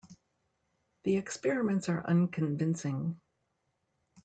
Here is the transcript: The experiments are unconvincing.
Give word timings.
The 1.03 1.15
experiments 1.17 1.87
are 1.87 2.03
unconvincing. 2.03 3.21